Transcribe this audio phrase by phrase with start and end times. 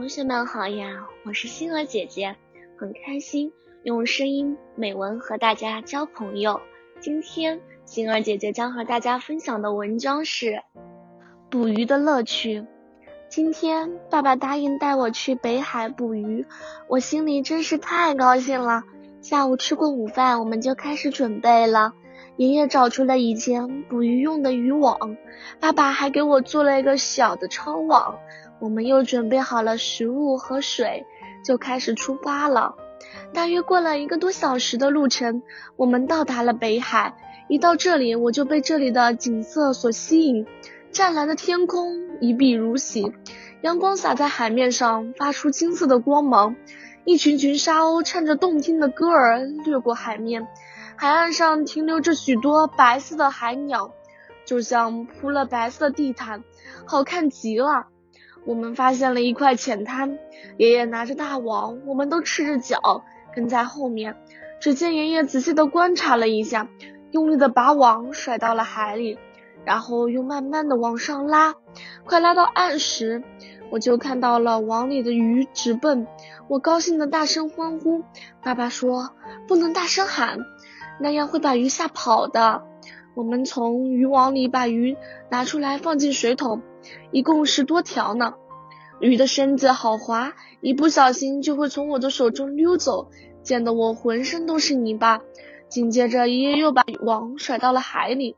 [0.00, 2.34] 同学们好呀，我是星儿姐姐，
[2.78, 6.58] 很开心用声音美文和大家交朋友。
[7.00, 10.62] 今天星儿姐姐将和大家分享的文章是
[11.50, 12.64] 捕鱼的乐趣。
[13.28, 16.46] 今天爸爸答应带我去北海捕鱼，
[16.88, 18.84] 我心里真是太高兴了。
[19.20, 21.92] 下午吃过午饭，我们就开始准备了。
[22.36, 25.16] 爷爷找出了以前捕鱼用的渔网，
[25.60, 28.18] 爸爸还给我做了一个小的抄网。
[28.60, 31.06] 我们又准备好了食物和水，
[31.44, 32.74] 就开始出发了。
[33.32, 35.42] 大约过了一个多小时的路程，
[35.76, 37.14] 我们到达了北海。
[37.48, 40.46] 一到这里，我就被这里的景色所吸引。
[40.92, 43.12] 湛蓝的天空一碧如洗，
[43.62, 46.56] 阳光洒在海面上，发出金色的光芒。
[47.04, 50.46] 一群群沙鸥唱着动听的歌儿掠过海面，
[51.00, 53.94] 海岸上停留着许多白色的海鸟，
[54.44, 56.44] 就像铺了白色地毯，
[56.84, 57.86] 好看极了。
[58.44, 60.18] 我们发现了一块浅滩，
[60.58, 63.02] 爷爷拿着大网，我们都赤着脚
[63.34, 64.14] 跟在后面。
[64.60, 66.68] 只见爷爷仔细的观察了一下，
[67.12, 69.18] 用力的把网甩到了海里，
[69.64, 71.54] 然后又慢慢的往上拉。
[72.04, 73.24] 快拉到岸时，
[73.70, 76.06] 我就看到了网里的鱼直奔，
[76.46, 78.04] 我高兴的大声欢呼。
[78.42, 79.14] 爸爸说
[79.48, 80.40] 不能大声喊，
[81.00, 82.62] 那样会把鱼吓跑的。
[83.14, 84.96] 我们从渔网里把鱼
[85.30, 86.62] 拿出来，放进水桶，
[87.10, 88.34] 一共十多条呢。
[89.00, 93.10] 鱼的身子好滑，一不小心就会从我的手中溜走，
[93.42, 95.20] 溅得我浑身都是泥巴。
[95.68, 98.36] 紧接着，爷爷又把网甩到了海里，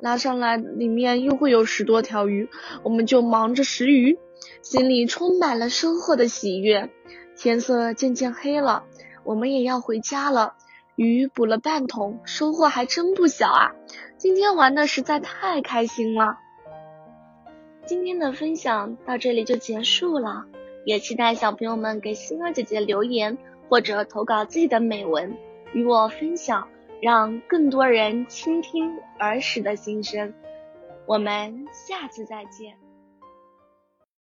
[0.00, 2.48] 拉上来，里面又会有十多条鱼。
[2.82, 4.18] 我们就忙着拾鱼，
[4.62, 6.90] 心里充满了收获的喜悦。
[7.36, 8.84] 天色渐渐黑了，
[9.24, 10.54] 我们也要回家了。
[11.02, 13.72] 鱼捕了半桶，收获还真不小啊！
[14.18, 16.36] 今天玩的实在太开心了。
[17.86, 20.44] 今天的分享到这里就结束了，
[20.84, 23.38] 也期待小朋友们给星儿姐姐留言
[23.70, 25.34] 或者投稿自己的美文
[25.72, 26.68] 与我分享，
[27.00, 30.34] 让更多人倾听儿时的心声。
[31.06, 32.76] 我们下次再见。